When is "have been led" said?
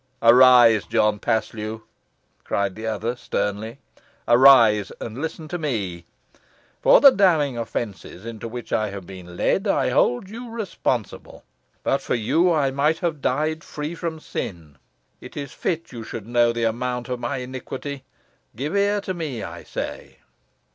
8.89-9.67